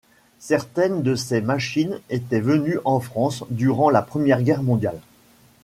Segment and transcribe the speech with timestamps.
[0.39, 4.99] Certaines de ces machines étaient venues en France, durant la Première Guerre mondiale.